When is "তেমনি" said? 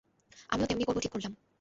0.69-0.83